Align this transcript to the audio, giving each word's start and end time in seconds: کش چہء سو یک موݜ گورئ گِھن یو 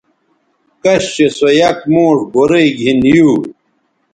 کش 0.83 1.03
چہء 1.15 1.27
سو 1.37 1.47
یک 1.59 1.79
موݜ 1.93 2.17
گورئ 2.33 2.67
گِھن 2.79 2.99
یو 3.11 3.29